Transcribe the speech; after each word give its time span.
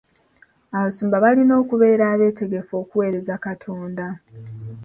Abasumba 0.77 1.15
balina 1.23 1.53
okubeera 1.61 2.03
abeetegefu 2.13 2.73
okuweereza 2.81 3.35
Katonda. 3.45 4.05